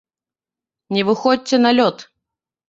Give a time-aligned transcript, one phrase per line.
[0.97, 1.97] Не выходзьце на лёд!